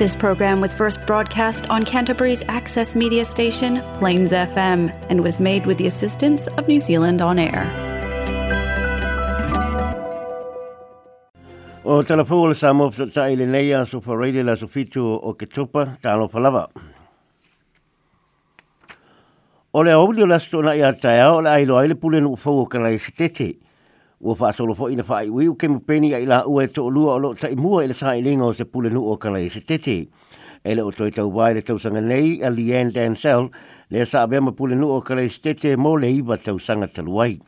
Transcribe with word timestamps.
This 0.00 0.16
program 0.20 0.62
was 0.64 0.72
first 0.76 0.96
broadcast 1.08 1.66
on 1.68 1.84
Canterbury's 1.88 2.42
access 2.48 2.96
media 2.96 3.22
station, 3.26 3.82
Plains 3.98 4.32
FM, 4.32 4.84
and 5.10 5.22
was 5.22 5.38
made 5.38 5.66
with 5.66 5.76
the 5.76 5.86
assistance 5.86 6.46
of 6.56 6.66
New 6.66 6.78
Zealand 6.84 7.20
On 7.20 7.38
Air. 7.38 7.64
O 11.84 11.98
telefou 12.04 12.46
le 12.48 12.54
sa 12.54 12.72
mo 12.72 12.88
fta 12.90 13.26
ile 13.34 13.44
nei 13.50 13.74
a 13.76 13.82
so 13.84 14.00
fa 14.00 14.12
la 14.22 14.56
sofitu 14.62 15.04
o 15.22 15.34
ke 15.34 15.46
tupa 15.58 15.98
ta 16.02 16.16
falava. 16.28 16.64
O 19.74 19.80
le 19.82 19.90
audio 19.90 20.24
la 20.24 20.38
stona 20.38 20.76
ia 20.78 20.94
taia 20.94 21.30
o 21.34 21.40
le 21.42 21.50
ailo 21.50 21.76
ai 21.76 21.88
le 21.88 21.94
pule 21.96 22.20
no 22.22 22.36
fo 22.36 22.56
o 22.60 22.64
ka 22.64 22.78
sitete. 22.96 23.58
ua 24.20 24.34
fa 24.36 24.52
solo 24.52 24.74
fo 24.76 24.90
ina 24.92 25.02
fa 25.02 25.22
i 25.24 25.30
wiu 25.32 25.54
ke 25.56 25.68
mpeni 25.68 26.10
ai 26.14 26.26
la 26.28 26.42
ua 26.46 26.64
e 26.64 26.68
to 26.68 26.88
lua 26.92 27.16
lo 27.18 27.32
tai 27.34 27.56
mua 27.56 27.84
ile 27.84 27.94
e 27.96 27.96
tai 27.96 28.20
linga 28.22 28.44
o 28.44 28.52
se 28.52 28.64
pule 28.68 28.90
nu 28.92 29.00
o 29.08 29.14
kala 29.16 29.40
i 29.40 29.48
se 29.48 29.60
tete 29.64 30.08
ele 30.64 30.82
o 30.82 30.90
toi 30.92 31.08
tau 31.10 31.30
wai 31.32 31.54
le 31.56 31.62
tau 31.64 31.78
sanga 31.80 32.02
nei 32.04 32.42
a 32.44 32.50
Leanne 32.52 32.92
Dansel 32.92 33.48
le 33.88 34.04
sa 34.04 34.26
abe 34.28 34.40
ma 34.40 34.52
pule 34.52 34.76
nu 34.76 34.90
o 34.92 35.00
kala 35.00 35.24
i 35.24 35.32
se 35.32 35.40
tete 35.40 35.72
mo 35.76 35.94
le 35.96 36.10
iwa 36.12 36.36
tau 36.36 36.58
sanga 36.60 36.84
taluai 36.86 37.38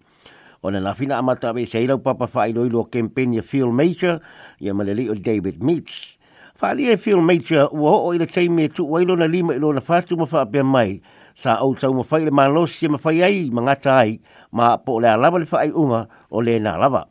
o 0.65 0.71
na 0.71 0.81
lafina 0.81 1.19
amata 1.21 1.51
ave 1.53 1.67
se 1.69 1.85
ilau 1.85 2.01
papa 2.01 2.27
fa 2.27 2.49
i 2.49 2.57
loilo 2.57 2.81
o 2.81 2.85
ke 2.89 3.05
mpeni 3.05 3.39
a 3.39 3.43
Phil 3.45 3.69
Major 3.69 4.17
i 4.65 4.73
a 4.73 4.75
malele 4.75 5.11
o 5.13 5.15
David 5.15 5.61
Meats 5.61 6.17
fa 6.57 6.73
li 6.73 6.89
e 6.89 6.97
Phil 6.97 7.21
Major 7.21 7.69
ua 7.77 7.91
ho 7.91 7.99
o 8.09 8.15
ile 8.17 8.25
teimi 8.25 8.65
e 8.65 8.73
tu 8.73 8.89
wailo 8.89 9.13
na 9.21 9.29
lima 9.29 9.53
ilo 9.53 9.75
na 9.77 9.85
fatu 9.85 10.17
ma 10.17 10.25
fa 10.25 10.49
abe 10.49 10.65
mai 10.65 11.03
sa 11.37 11.57
au 11.61 11.75
tau 11.75 11.95
ma 11.95 12.03
fai 12.03 12.25
le 12.25 12.31
malosi 12.31 12.87
e 12.87 12.89
ma 12.89 12.99
fai 12.99 13.23
ai 13.23 13.49
ma 13.51 13.61
ngata 13.63 13.95
ai 13.99 14.21
ma 14.53 14.79
po 14.79 14.99
le 15.01 15.09
alaba 15.09 15.39
le 15.39 15.45
fai 15.47 15.71
unga 15.73 16.07
o 16.31 16.41
le 16.41 16.59
na 16.59 16.75
alaba. 16.75 17.09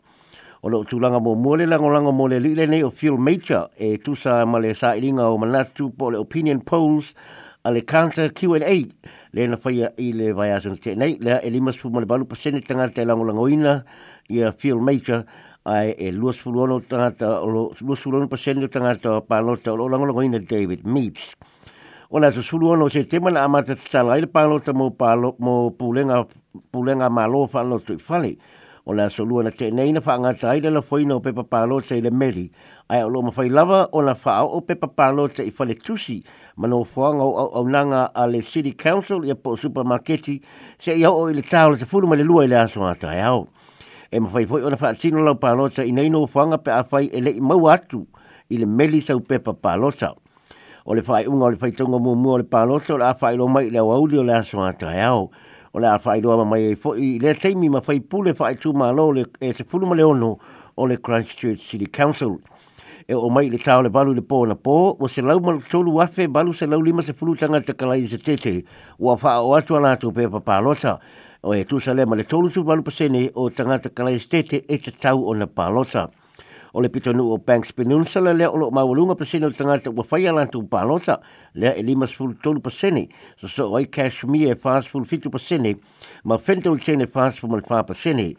O 0.63 0.69
lo 0.69 0.83
tūlanga 0.83 1.17
mō 1.17 1.31
mō 1.41 1.55
le 1.57 1.65
lango 1.65 1.89
lango 1.89 2.11
mō 2.13 2.27
le 2.29 2.65
nei 2.67 2.83
o 2.83 2.91
Phil 2.91 3.17
Major 3.17 3.69
e 3.77 3.95
tūsa 3.97 4.43
ma 4.45 4.59
le 4.61 4.73
sa 4.75 4.91
iringa 4.95 5.25
o 5.33 5.37
manatu 5.41 5.87
po 5.97 6.11
le 6.13 6.19
opinion 6.21 6.59
polls 6.61 7.13
a 7.63 7.71
le 7.71 7.81
counter 7.81 8.29
Q&A 8.33 8.85
le 9.33 9.47
na 9.47 9.57
fai 9.57 9.87
i 9.97 10.11
le 10.13 10.31
vai 10.33 10.51
asunga 10.51 10.77
te 10.77 10.93
nei 10.95 11.17
lea 11.19 11.41
e 11.43 11.49
limas 11.49 11.73
fuma 11.81 11.99
le 11.99 12.05
balu 12.05 12.25
pasene 12.29 12.61
tanga 12.61 12.85
te 12.93 13.05
lango 13.05 13.25
lango 13.25 13.47
ina 13.47 13.83
i 14.29 14.43
a 14.43 14.51
Phil 14.53 14.77
Major 14.77 15.25
ai 15.65 15.93
e 15.97 16.11
luas 16.11 16.37
fulono 16.37 16.79
tangata 16.79 17.41
o 17.41 17.47
lo 17.49 17.71
luas 17.81 17.99
fulono 17.99 18.27
pasene 18.27 18.67
tangata 18.67 19.15
o 19.17 19.21
palota 19.21 19.71
o 19.73 19.77
lo 19.77 19.87
lango 19.89 20.05
lango 20.05 20.21
ina 20.21 20.37
David 20.39 20.85
Meads 20.85 21.35
o 22.13 22.19
la 22.19 22.29
so 22.29 22.41
sulu 22.43 22.67
ono 22.69 22.89
se 22.89 23.03
tema 23.05 23.31
na 23.31 23.43
amata 23.45 23.75
tala 23.75 24.17
ile 24.17 24.27
palo 24.27 24.59
te 24.59 24.73
mo 24.73 24.89
palo 24.91 25.35
mo 25.39 25.71
pulenga 25.71 26.27
pulenga 26.71 27.09
malo 27.09 27.47
fa 27.47 27.63
lo 27.63 27.79
tu 27.79 27.95
fali 27.99 28.33
o 28.85 28.91
la 28.93 29.07
so 29.09 29.23
luona 29.23 29.51
te 29.51 29.69
neina 29.71 30.01
fa 30.01 30.17
nga 30.19 30.33
tai 30.33 30.59
le 30.59 30.81
foino 30.83 31.21
pe 31.23 31.31
pa 31.31 31.43
palo 31.47 31.79
te 31.79 32.01
le 32.03 32.11
meli 32.11 32.51
ai 32.91 33.03
o 33.03 33.09
lo 33.09 33.21
mo 33.23 33.31
fai 33.31 33.47
lava 33.47 33.87
o 33.95 34.01
la 34.03 34.13
fa 34.15 34.43
o 34.43 34.59
pe 34.59 34.75
pa 34.75 34.87
palo 34.91 35.29
te 35.31 35.47
i 35.47 35.51
fali 35.51 35.75
tusi 35.79 36.19
ma 36.59 36.67
no 36.67 36.83
fo 36.83 37.13
nga 37.15 37.23
o 37.59 37.63
nanga 37.63 38.11
a 38.13 38.27
le 38.27 38.41
city 38.43 38.73
council 38.75 39.23
ia 39.23 39.35
po 39.39 39.55
supermarketi 39.55 40.41
se 40.79 40.91
ia 40.91 41.07
o 41.11 41.29
ile 41.31 41.41
tau 41.47 41.75
se 41.79 41.85
fulu 41.85 42.07
ma 42.11 42.15
le 42.19 42.23
lua 42.27 42.43
ile 42.43 42.59
aso 42.59 42.83
ata 42.85 43.15
ia 43.15 43.31
o 43.35 43.47
e 44.11 44.19
ma 44.19 44.27
fai 44.27 44.45
foi 44.45 44.63
ona 44.67 44.75
fa 44.75 44.91
tino 44.93 45.21
lo 45.23 45.35
palo 45.39 45.69
te 45.71 45.87
i 45.87 45.93
neina 45.95 46.17
o 46.19 46.27
fanga 46.27 46.57
pe 46.59 46.75
a 46.75 46.83
fai 46.83 47.07
ele 47.07 47.31
i 47.31 47.39
mau 47.39 47.69
atu 47.71 48.03
ile 48.51 48.65
meli 48.67 48.99
sa 48.99 49.15
u 49.15 49.23
pe 49.23 49.39
pa 49.39 49.53
palo 49.55 49.93
o 50.85 50.95
le 50.95 51.01
fai 51.03 51.25
unga 51.27 51.45
o 51.45 51.49
le 51.49 51.57
fai 51.57 51.71
tonga 51.73 51.99
mua 51.99 52.15
mua 52.15 52.33
o 52.33 52.37
le 52.39 52.43
pānoto, 52.43 52.97
le 52.97 53.03
a 53.05 53.13
fai 53.13 53.35
lo 53.37 53.47
mai 53.47 53.69
le 53.69 53.77
au 53.79 53.91
au 53.91 54.05
le 54.07 54.33
aso 54.33 54.57
atai 54.63 55.01
au, 55.05 55.29
o 55.73 55.79
le 55.79 55.85
a 55.87 55.99
fai 55.99 56.21
loa 56.21 56.43
mai 56.45 56.71
e 56.71 56.75
fo'i, 56.75 57.19
le 57.21 57.33
teimi 57.35 57.69
ma 57.69 57.81
fai 57.81 57.99
pule 58.01 58.33
fai 58.33 58.55
tū 58.55 58.71
mā 58.73 58.91
lo 58.95 59.11
le 59.11 59.25
e 59.39 59.53
se 59.53 59.63
fuluma 59.63 59.93
le 59.95 60.01
ono 60.03 60.39
o 60.77 60.85
le 60.85 60.97
Christchurch 60.99 61.59
City 61.59 61.85
Council. 61.89 62.39
E 63.07 63.13
o 63.13 63.29
mai 63.29 63.49
le 63.49 63.57
tau 63.57 63.81
le 63.81 63.89
balu 63.89 64.13
le 64.13 64.21
pō 64.21 64.45
na 64.47 64.53
pō, 64.55 64.93
o 64.99 65.07
se 65.09 65.21
lau 65.25 65.39
malu 65.43 65.61
tolu 65.69 65.91
wafe, 65.99 66.27
balu 66.31 66.53
se 66.53 66.65
lau 66.67 66.79
lima 66.81 67.01
se 67.03 67.11
fulu 67.13 67.33
tanga 67.35 67.59
te 67.61 67.73
kalai 67.73 68.05
se 68.07 68.17
tete, 68.19 68.53
o 68.99 69.11
a 69.11 69.17
fai 69.17 69.37
o 69.41 69.53
atu 69.57 69.75
ala 69.77 69.93
atu 69.97 70.11
pepa 70.15 70.39
pālota, 70.39 70.93
o 71.43 71.53
e 71.53 71.65
tūsa 71.67 71.93
le 71.97 72.05
ma 72.05 72.15
le 72.15 72.23
tolu 72.23 72.49
tū 72.53 72.63
balu 72.63 72.81
pasene 72.85 73.25
o 73.35 73.49
tanga 73.51 73.79
te 73.83 73.89
kalai 73.91 74.17
se 74.21 74.29
tete 74.37 74.61
e 74.65 74.77
te 74.79 74.91
tau 74.91 75.25
o 75.27 75.33
na 75.33 75.45
pālota. 75.47 76.05
Pālota 76.07 76.20
o 76.73 76.81
le 76.81 76.89
pitonu 76.89 77.23
o 77.33 77.37
Banks 77.37 77.73
Peninsula 77.73 78.33
lea 78.33 78.49
olo 78.49 78.71
mau 78.71 78.93
lunga 78.95 79.15
pasene 79.15 79.45
o 79.45 79.51
tangata 79.51 79.89
ua 79.89 80.05
whai 80.09 80.27
ala 80.27 80.47
tu 80.47 80.63
palota 80.67 81.19
lea 81.53 81.73
e 81.77 81.81
limas 81.83 82.13
full 82.13 82.33
tolu 82.41 82.61
pasene 82.61 83.09
so 83.37 83.47
so 83.47 83.71
oi 83.73 83.85
Kashmir 83.85 84.53
e 84.53 84.55
fast 84.55 84.87
full 84.89 85.03
fitu 85.05 85.29
pasene 85.29 85.75
ma 86.23 86.37
fentol 86.37 86.79
tene 86.79 87.07
fast 87.07 87.39
full 87.39 87.49
malfa 87.51 87.83
pasene 87.83 88.35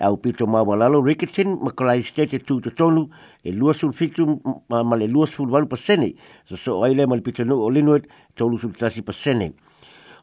au 0.00 0.16
pito 0.16 0.46
mau 0.46 0.72
alalo 0.72 1.02
Rickerton 1.04 1.58
ma 1.62 1.70
kalai 1.72 2.02
stete 2.02 2.40
tu 2.44 2.60
to 2.60 2.70
tonu 2.70 3.04
e, 3.44 3.50
e 3.50 3.52
luasul 3.52 3.92
fitu 3.92 4.40
ma 4.68 4.82
ma 4.82 4.96
le 4.96 5.06
luasul 5.06 5.50
walu 5.50 5.66
pasene 5.66 6.14
so 6.48 6.56
so 6.56 6.78
oi 6.78 6.94
lea 6.94 7.06
ma 7.06 7.14
le 7.16 7.20
pitonu 7.22 7.54
o 7.60 7.68
Linwood 7.70 8.06
tolu 8.34 8.56
sul 8.56 8.72
tasi 8.72 9.02
pasene 9.02 9.52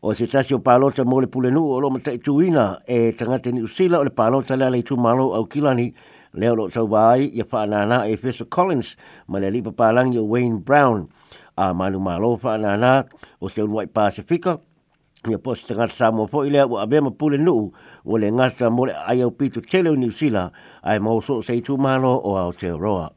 o 0.01 0.13
se 0.15 0.25
tasi 0.25 0.55
o 0.55 0.59
palota 0.59 1.05
mo 1.05 1.19
le 1.21 1.27
pulenu 1.27 1.61
o 1.61 1.79
lo 1.79 1.91
matai 1.91 2.17
tuina 2.17 2.81
e 2.87 3.13
tangata 3.13 3.49
e 3.49 3.53
ni 3.53 3.61
usila 3.61 3.99
o 3.99 4.03
le 4.03 4.09
palota 4.09 4.57
lea 4.57 4.69
le 4.71 4.81
tu 4.81 4.97
malo 4.97 5.35
au 5.35 5.45
kilani 5.45 5.93
leo 6.33 6.55
lo 6.55 6.67
tau 6.71 6.87
wai 6.87 7.27
ia 7.27 7.43
whaanana 7.51 8.05
e 8.07 8.15
Fisher 8.17 8.47
Collins 8.47 8.95
ma 9.27 9.39
le 9.39 9.51
lipa 9.51 9.71
pālangi 9.71 10.17
o 10.17 10.23
Wayne 10.23 10.59
Brown 10.63 11.09
a 11.57 11.73
manu 11.73 11.99
malo 11.99 12.39
nana 12.57 13.05
o 13.41 13.47
se 13.49 13.61
unwai 13.61 13.87
Pasifika 13.91 14.59
ia 15.29 15.37
posi 15.37 15.67
ta 15.67 15.75
ngata 15.75 15.91
Samoa 15.93 16.27
fo 16.27 16.43
i 16.47 16.49
lea 16.49 16.63
ua 16.67 16.81
abema 16.87 17.11
pule 17.11 17.37
nuu 17.37 17.71
o 18.05 18.17
le 18.17 18.31
ngata 18.31 18.69
mole 18.71 18.95
ai 19.07 19.21
au 19.21 19.31
pito 19.31 19.59
teleo 19.61 19.95
ni 19.95 20.07
usila 20.07 20.51
ai 20.83 20.99
mao 20.99 21.19
so 21.21 21.41
se 21.41 21.59
tu 21.61 21.77
malo 21.77 22.21
o 22.23 22.37
Aotearoa. 22.39 23.11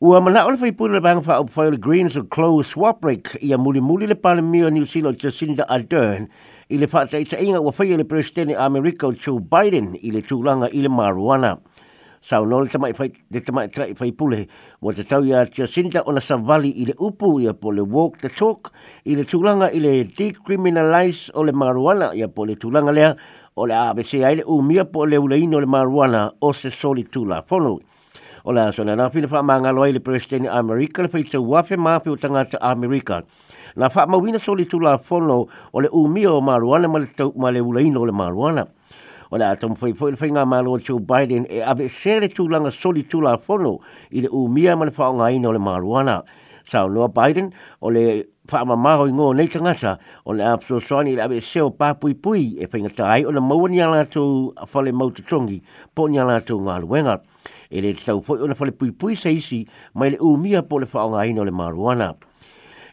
Ua 0.00 0.20
mana 0.24 0.46
ole 0.48 0.56
fai 0.56 0.72
pule 0.72 0.92
le 0.96 1.00
banga 1.04 1.20
wha 1.30 1.36
au 1.44 1.44
pwai 1.44 1.70
le 1.70 1.76
Greens 1.76 2.16
o 2.16 2.24
Chloe 2.24 2.64
Swaprick 2.64 3.36
ia 3.44 3.58
muli 3.58 3.80
muli 3.84 4.06
le 4.08 4.14
pale 4.16 4.40
ni 4.40 4.64
New 4.70 4.84
Zealand 4.88 5.18
Jacinda 5.20 5.68
Ardern 5.68 6.28
i 6.70 6.78
le 6.78 6.86
whaataitainga 6.86 7.58
o 7.60 7.70
whaia 7.74 7.96
le 7.98 8.04
President 8.04 8.54
America 8.56 9.08
Joe 9.18 9.40
Biden 9.40 9.92
i 10.06 10.12
le 10.14 10.22
tūlanga 10.22 10.68
i 10.70 10.82
le 10.84 10.88
maruana. 10.90 11.56
Sao 12.22 12.44
nō 12.46 12.58
le 12.64 12.68
tamai 12.70 12.92
whai, 12.94 13.10
le 13.32 13.40
tamai 13.42 13.66
trai 13.74 13.94
whai 13.98 14.10
pule, 14.14 14.42
wa 14.84 14.92
te 14.94 15.02
tau 15.08 15.24
ia 15.26 15.42
Jacinda 15.46 16.02
o 16.06 16.12
na 16.14 16.20
Savali 16.22 16.70
i 16.70 16.84
le 16.86 16.94
upu 17.00 17.30
ia 17.42 17.54
po 17.54 17.72
le 17.74 17.82
walk 17.82 18.20
the 18.22 18.28
talk, 18.28 18.70
i 19.08 19.16
le 19.18 19.24
tūlanga 19.26 19.70
i 19.74 19.80
le 19.82 19.94
decriminalise 20.18 21.30
o 21.34 21.42
le 21.48 21.52
maruana 21.56 22.12
ia 22.14 22.28
po 22.28 22.44
le 22.46 22.54
tūlanga 22.60 22.92
lea, 22.94 23.10
o 23.58 23.66
le 23.66 23.74
ABC 23.74 24.20
ai 24.24 24.36
le 24.42 24.46
umia 24.52 24.84
po 24.92 25.08
le 25.10 25.18
uleino 25.18 25.58
le 25.60 25.66
maruana 25.66 26.28
o 26.40 26.52
se 26.54 26.70
soli 26.70 27.02
tūla 27.08 27.42
whonu. 27.50 27.78
O 28.44 28.54
le 28.56 28.68
asona 28.68 28.94
nā 28.96 29.08
whina 29.12 29.26
wha 29.28 29.42
mā 29.44 29.58
ngaloi 29.64 29.92
le 29.96 30.00
President 30.00 30.46
Amerika 30.48 31.02
le 31.02 31.10
whai 31.12 31.24
te 31.24 31.38
wafe 31.40 31.76
mafe 31.78 32.10
o 32.14 32.16
tangata 32.16 32.60
Amerika 32.62 33.24
na 33.76 33.88
fa 33.90 34.06
ma 34.06 34.18
wina 34.18 34.38
soli 34.38 34.64
tu 34.66 34.78
la 34.80 34.96
fono 34.98 35.46
o 35.72 35.78
le 35.80 35.88
umio 35.92 36.40
ma 36.42 36.58
ma 36.58 36.98
le 36.98 37.06
tau 37.14 37.32
ma 37.36 37.50
le 37.50 37.60
ulaino 37.60 38.04
le 38.06 38.12
ma 38.12 38.28
ruana 38.28 38.66
o 39.30 39.36
le 39.36 39.44
atom 39.44 39.74
foi 39.74 39.92
foi 39.94 40.12
foi 40.16 40.30
nga 40.30 40.44
malo 40.44 40.78
Joe 40.78 41.00
Biden 41.00 41.46
e 41.48 41.62
ave 41.62 41.88
sere 41.88 42.28
tu 42.28 42.48
la 42.48 42.70
soli 42.70 43.06
tu 43.06 43.20
la 43.20 43.36
fono 43.38 43.80
i 44.10 44.20
le 44.20 44.28
umia 44.30 44.76
ma 44.76 44.84
le 44.84 44.90
fa 44.90 45.12
nga 45.12 45.30
ino 45.30 45.52
le 45.52 45.58
maruana 45.58 46.22
ruana 46.22 46.24
sa 46.64 46.86
no 46.86 47.06
Biden 47.08 47.50
o 47.80 47.90
le 47.90 48.24
fa 48.46 48.64
ma 48.64 48.74
ma 48.76 48.96
ho 48.98 49.06
ngo 49.06 49.32
nei 49.32 49.46
tanga 49.48 49.74
sa 49.74 49.98
o 50.24 50.32
le 50.32 50.42
apso 50.44 50.78
soni 50.80 51.14
le 51.14 51.22
ave 51.22 51.40
seo 51.40 51.70
pa 51.70 51.94
pui 51.94 52.14
pui 52.14 52.54
e 52.58 52.66
fa 52.66 52.78
nga 52.78 52.90
tai 52.90 53.24
o 53.24 53.30
le 53.30 53.40
mo 53.40 53.66
ni 53.66 53.80
ala 53.80 54.04
tu 54.04 54.52
fa 54.66 54.82
le 54.82 54.92
mo 54.92 55.10
tu 55.10 55.22
tongi 55.22 55.62
po 55.94 56.06
ni 56.08 56.18
ala 56.18 56.40
tu 56.40 56.58
nga 56.60 56.78
luenga 56.80 57.20
e 57.70 57.94
tau 58.02 58.18
foi 58.20 58.38
ona 58.42 58.48
le 58.50 58.54
fa 58.54 58.64
le 58.66 58.72
pui 58.72 58.90
pui 58.90 59.14
sa 59.14 59.30
isi 59.30 59.62
mai 59.94 60.10
le 60.10 60.18
umia 60.18 60.62
po 60.66 60.78
le 60.82 60.86
fa 60.86 61.06
nga 61.06 61.22
ino 61.24 61.44
le 61.44 61.52
maruana 61.54 62.16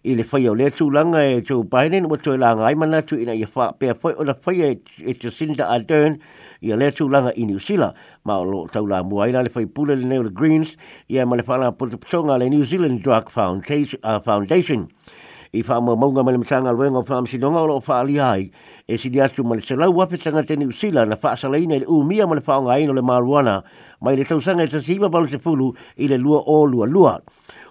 i 0.04 0.16
le 0.16 0.24
whaia 0.32 0.52
o 0.52 0.56
le 0.56 0.70
tūlanga 0.72 1.22
e 1.26 1.42
Joe 1.42 1.64
Biden 1.66 2.06
o 2.06 2.18
tō 2.18 2.36
la 2.38 2.52
ngai 2.56 2.76
manatu 2.78 3.18
ina 3.18 3.34
i 3.34 3.46
wha 3.50 3.72
pēr 3.80 3.96
whai 4.04 4.14
o 4.20 4.26
la 4.28 4.34
whaia 4.36 4.72
e 4.76 5.14
Jacinda 5.16 5.66
e 5.66 5.72
Ardern 5.78 6.18
i 6.66 6.72
a 6.74 6.78
le 6.78 6.92
tūlanga 6.92 7.34
i 7.38 7.46
New 7.50 7.60
Zealand. 7.60 7.94
Ma 8.26 8.38
o 8.38 8.44
lo 8.44 8.66
tau 8.72 8.86
la 8.86 9.02
muaina 9.04 9.42
le 9.44 9.52
whai 9.56 9.66
pūle 9.66 9.96
le 9.96 10.06
neu 10.06 10.26
le 10.28 10.32
Greens 10.34 10.76
i 11.10 11.18
a 11.22 11.26
ma 11.26 11.38
le 11.40 11.44
whanga 11.48 11.72
putapatonga 11.74 12.38
le 12.40 12.50
New 12.50 12.64
Zealand 12.64 13.02
Drug 13.02 13.30
Foundation. 13.30 14.88
Uh, 14.88 15.14
I 15.58 15.62
wha 15.66 15.80
mo 15.80 15.96
maunga 15.96 16.26
ma 16.28 16.32
le 16.36 16.38
mtanga 16.38 16.72
lwe 16.76 16.90
ngau 16.92 17.06
wha 17.08 17.22
msidonga 17.24 17.62
o 17.64 17.68
lo 17.68 17.78
wha 17.80 18.02
aliai 18.04 18.50
e 18.86 18.98
si 18.98 19.10
di 19.10 19.22
atu 19.24 19.46
ma 19.48 19.56
le 19.56 19.62
selau 19.64 19.96
wafetanga 19.96 20.44
te 20.44 20.58
New 20.60 20.72
Zealand 20.76 21.10
na 21.10 21.16
wha 21.16 21.32
asaleina 21.32 21.78
i 21.80 21.80
le 21.80 21.86
umia 21.88 22.28
ma 22.28 22.36
le 22.36 22.44
whaonga 22.46 22.74
aino 22.76 22.94
le 22.94 23.02
maruana 23.02 23.62
mai 24.04 24.18
le 24.20 24.26
tausanga 24.28 24.68
e 24.68 24.68
tasi 24.68 24.98
iwa 25.00 25.10
balu 25.10 25.32
te 25.32 25.40
fulu 25.40 25.72
i 25.98 26.12
le 26.12 26.18
lua 26.20 26.44
o 26.46 26.66
lua 26.66 26.86
lua 26.86 27.22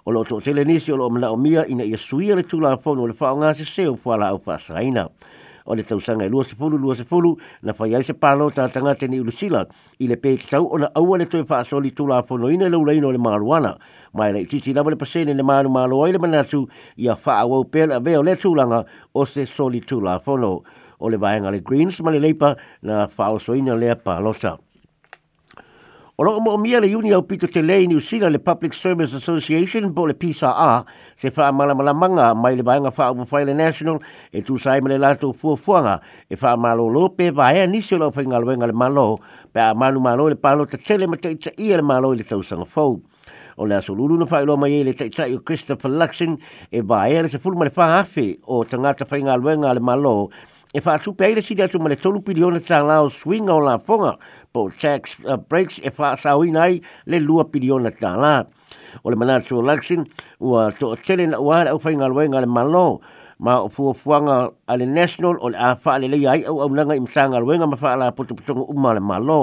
o 0.08 0.12
lo 0.14 0.22
tō 0.24 0.38
tele 0.40 0.62
nisi 0.64 0.92
o 0.94 0.96
lo 0.96 1.08
mana 1.10 1.30
o 1.34 1.36
mia 1.36 1.64
ina 1.68 1.82
ia 1.82 1.98
suia 1.98 2.36
le 2.38 2.44
tūla 2.46 2.76
fono 2.78 3.02
o 3.02 3.06
le 3.10 3.14
whao 3.18 3.34
ngā 3.42 3.48
se 3.58 3.64
se 3.66 3.88
o 3.90 3.96
whala 4.04 4.28
au 4.30 4.38
whasaina. 4.46 5.08
O 5.66 5.74
le 5.74 5.82
tau 5.82 5.98
sanga 5.98 6.28
e 6.28 6.30
lua 6.30 6.44
se 6.46 6.54
fulu, 6.54 6.78
lua 6.78 6.94
se 6.94 7.02
fulu, 7.02 7.32
na 7.66 7.72
whai 7.74 7.96
ai 7.96 8.04
se 8.06 8.14
pālo 8.14 8.46
tā 8.54 8.68
tanga 8.70 8.92
teni 8.94 9.18
ulu 9.18 9.32
sila, 9.34 9.64
i 9.98 10.06
le 10.06 10.14
pē 10.14 10.36
tau 10.46 10.62
o 10.70 10.78
na 10.78 10.92
aua 10.94 11.18
le 11.18 11.26
toi 11.26 11.42
wha 11.42 11.58
asoli 11.64 11.90
tūla 11.90 12.20
fono 12.22 12.46
ina 12.54 12.68
le 12.70 12.78
uleino 12.78 13.10
le 13.10 13.18
maruana, 13.18 13.74
mai 14.14 14.30
le 14.32 14.44
titi 14.46 14.70
lawa 14.72 14.94
le 14.94 14.96
pasene 14.96 15.34
le 15.34 15.42
manu 15.42 15.72
malo 15.74 16.04
ai 16.04 16.12
le 16.14 16.22
manatu 16.22 16.68
i 17.02 17.10
a 17.10 17.18
wha 17.18 17.40
awau 17.42 17.66
pēl 17.66 17.96
a 17.96 17.98
veo 17.98 18.22
le 18.22 18.36
tūlanga 18.38 18.84
o 19.12 19.26
se 19.26 19.42
soli 19.46 19.82
tūla 19.82 20.20
fono. 20.22 20.60
O 21.02 21.10
le 21.12 21.18
vaenga 21.20 21.50
le 21.52 21.58
Greens 21.66 21.98
ma 22.00 22.14
le 22.14 22.22
leipa 22.22 22.54
na 22.86 23.08
wha 23.10 23.34
soina 23.42 23.74
lea 23.76 23.98
pālota. 23.98 24.54
O 26.18 26.40
mo 26.40 26.56
mia 26.56 26.80
le 26.80 26.96
uni 26.96 27.12
au 27.12 27.20
pito 27.26 27.46
te 27.46 27.60
lei 27.60 27.86
New 27.86 28.00
Zealand 28.00 28.32
le 28.32 28.38
Public 28.38 28.72
Service 28.72 29.14
Association 29.14 29.90
bo 29.92 30.06
le 30.06 30.14
PISA 30.14 30.48
A 30.50 30.82
se 31.14 31.28
wha 31.28 31.52
mala 31.52 31.74
mala 31.74 31.92
manga 31.92 32.34
mai 32.34 32.56
le 32.56 32.62
vaenga 32.62 32.88
wha 32.90 33.04
au 33.08 33.44
le 33.44 33.52
National 33.52 34.00
e 34.32 34.40
tu 34.40 34.56
sai 34.56 34.80
le 34.80 34.96
lato 34.96 35.34
fuafuanga 35.34 36.00
e 36.26 36.34
wha 36.40 36.56
malo 36.56 36.88
lo 36.88 37.10
pe 37.10 37.30
vaea 37.30 37.66
nisi 37.66 37.96
o 37.96 37.98
lo 37.98 38.10
fai 38.10 38.24
ngalwenga 38.26 38.66
le 38.66 38.72
malo 38.72 39.18
pe 39.52 39.60
a 39.60 39.74
manu 39.74 40.00
malo 40.00 40.30
le 40.30 40.36
palo 40.36 40.64
te 40.64 40.78
tele 40.78 41.06
ma 41.06 41.16
teita 41.18 41.50
ia 41.58 41.76
le 41.76 41.82
malo 41.82 42.14
le 42.14 42.22
tausanga 42.24 42.64
fau. 42.64 42.98
O 43.58 43.66
le 43.66 43.74
aso 43.74 43.92
lulu 43.94 44.16
na 44.16 44.24
whaelo 44.24 44.56
mai 44.56 44.72
e 44.80 44.84
le 44.84 44.94
teita 44.94 45.26
i 45.26 45.34
o 45.34 45.40
Christopher 45.44 45.90
Luxin 45.90 46.34
e 46.70 46.80
vaea 46.80 47.20
le 47.24 47.28
se 47.28 47.36
fulma 47.38 47.64
le 47.66 47.72
wha 47.76 48.02
o 48.46 48.64
tangata 48.64 49.04
fai 49.04 49.20
ngalwenga 49.22 49.74
le 49.74 49.80
malo 49.80 50.30
e 50.72 50.80
wha 50.80 50.94
atupe 50.94 51.24
aile 51.26 51.42
sida 51.42 51.64
atu 51.64 51.78
ma 51.78 51.90
le 51.90 51.96
tolu 51.96 52.22
piliona 52.22 52.58
tanga 52.60 53.02
o 53.02 53.08
swinga 53.08 53.52
o 53.52 53.60
la 53.60 53.78
fonga 53.78 54.16
transport 54.56 54.78
tax 54.80 55.16
uh, 55.28 55.36
breaks 55.36 55.78
e 55.84 55.90
whaasawi 55.92 56.50
nei 56.54 56.80
le 57.06 57.20
lua 57.20 57.44
piliona 57.44 57.90
tā 57.92 58.12
la. 58.20 58.36
O 59.04 59.10
le 59.12 59.16
manatu 59.16 59.58
o 59.60 59.64
Luxin, 59.64 60.06
ua 60.40 60.70
to 60.80 60.94
o 60.94 60.96
tele 60.96 61.26
na 61.28 61.38
uara 61.40 61.70
au 61.74 61.78
whainga 61.80 62.08
luenga 62.08 62.40
le 62.40 62.48
malo, 62.48 63.00
ma 63.38 63.58
o 63.60 63.68
fuafuanga 63.68 64.50
a 64.68 64.76
le 64.78 64.86
national 64.86 65.36
o 65.40 65.50
le 65.52 65.58
awha 65.58 65.98
le 66.00 66.08
leia 66.12 66.32
ai 66.32 66.44
au 66.48 66.62
au 66.64 66.70
nanga 66.72 66.96
imsanga 66.96 67.38
luenga 67.42 67.66
ma 67.68 67.76
whaala 67.76 68.12
potoputonga 68.12 68.62
umma 68.72 68.94
le 68.96 69.00
malo. 69.00 69.40
Malo 69.40 69.42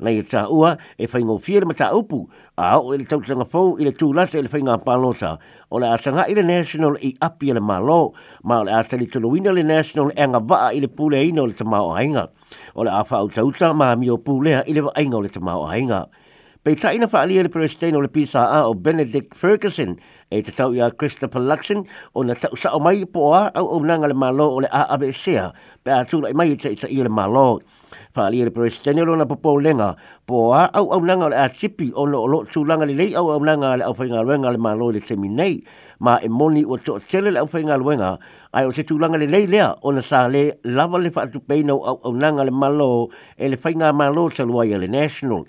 na 0.00 0.12
i 0.12 0.20
tā 0.24 0.44
ua 0.52 0.74
e, 0.74 1.04
e 1.04 1.08
whaingo 1.08 1.38
fie 1.42 1.60
le 1.62 1.68
mata 1.68 1.88
upu 1.96 2.26
a 2.60 2.74
o 2.78 2.92
ele 2.94 3.04
tau 3.08 3.20
tanga 3.24 3.44
fau 3.44 3.76
i 3.80 3.84
le 3.86 3.92
tū 3.92 4.10
lata 4.16 4.38
i 4.38 4.42
le 4.44 4.50
whainga 4.52 4.76
pālota 4.84 5.36
o 5.70 5.78
le 5.80 5.88
atanga 5.88 6.26
i 6.30 6.34
le 6.36 6.44
national 6.44 6.98
i 7.00 7.14
api 7.22 7.52
le 7.56 7.60
malo 7.60 8.12
ma 8.44 8.60
o 8.62 8.66
le 8.68 8.72
atali 8.76 9.06
tonuina 9.06 9.52
le 9.54 9.62
national 9.64 10.12
e 10.16 10.20
anga 10.26 10.40
vaa 10.42 10.72
i 10.76 10.80
le 10.84 10.88
pūle 10.88 11.16
ina 11.28 11.42
o 11.42 11.48
le 11.48 11.56
tamā 11.58 11.80
o 11.80 11.94
hainga 11.96 12.28
o 12.74 12.84
le 12.84 12.92
awha 12.92 13.22
au 13.22 13.32
tauta 13.32 13.72
ma 13.74 13.94
mi 13.96 14.10
o 14.12 14.18
pūlea 14.18 14.64
i 14.68 14.76
le 14.76 14.84
vaa 14.88 15.02
o 15.18 15.20
le 15.20 15.32
tamā 15.32 15.56
o 15.60 15.66
hainga 15.70 16.06
Pei 16.66 16.74
tae 16.74 16.96
na 16.98 17.06
whaalia 17.06 17.44
le 17.46 17.48
Palestine 17.48 17.94
o 17.94 18.00
le 18.02 18.08
pisa 18.10 18.40
a 18.50 18.64
o 18.66 18.72
Benedict 18.74 19.36
Ferguson 19.38 19.92
e 20.34 20.40
te 20.42 20.50
tau 20.50 20.72
i 20.74 20.80
a 20.82 20.88
Christopher 20.90 21.38
Luxon 21.38 21.84
o 22.10 22.24
na 22.26 22.34
tau 22.34 22.58
sa 22.58 22.72
o 22.74 22.80
mai 22.82 23.04
po 23.06 23.28
a 23.38 23.44
au 23.54 23.68
au 23.78 23.78
nanga 23.86 24.10
le 24.10 24.18
malo 24.18 24.48
o 24.50 24.58
le 24.58 24.66
a 24.74 24.82
abe 24.90 25.12
sea 25.14 25.52
pe 25.86 25.94
a 25.94 26.02
tūla 26.02 26.32
i 26.34 26.34
mai 26.34 26.50
i 26.50 26.56
te 26.58 26.72
i 26.90 26.98
le 26.98 27.08
malo 27.08 27.60
fa 28.14 28.26
ali 28.26 28.42
le 28.44 28.50
presidente 28.56 29.02
lo 29.04 29.12
na 29.16 29.26
popo 29.28 29.60
lenga 29.60 29.94
po 30.26 30.50
a 30.56 30.62
au 30.72 30.86
au 30.94 31.00
langa 31.06 31.28
le 31.28 31.36
atipi 31.36 31.92
o 31.94 32.02
lo 32.08 32.24
lo 32.26 32.42
tu 32.48 32.64
langa 32.64 32.86
le 32.88 33.12
au 33.14 33.30
au 33.32 33.42
langa 33.44 33.76
le 33.76 33.84
au 33.84 33.92
fainga 33.94 34.22
lenga 34.24 34.48
le 34.50 34.58
malo 34.58 34.88
le 34.90 35.00
terminate 35.04 35.62
ma 36.00 36.16
e 36.20 36.28
moni 36.28 36.64
o 36.64 36.76
to 36.80 36.98
tele 37.04 37.30
le 37.30 37.40
au 37.44 37.48
fainga 37.48 37.76
lenga 37.76 38.16
ai 38.56 38.64
o 38.66 38.72
se 38.72 38.82
tu 38.84 38.96
langa 38.98 39.18
le 39.20 39.26
lei 39.28 39.44
lea 39.46 39.76
o 39.84 39.92
na 39.92 40.00
sa 40.02 40.26
le 40.32 40.58
lava 40.64 40.96
le 40.98 41.10
fa 41.12 41.26
tu 41.28 41.38
peina 41.44 41.72
au 41.76 41.98
au 42.02 42.12
langa 42.16 42.42
le 42.44 42.50
malo 42.50 43.10
e 43.36 43.46
fainga 43.56 43.92
malo 43.92 44.28
te 44.32 44.42
lo 44.42 44.58
ai 44.60 44.74
le 44.76 44.88
national 44.88 45.44